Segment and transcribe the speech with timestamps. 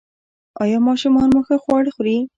[0.63, 2.17] ایا ماشومان مو ښه خواړه خوري؟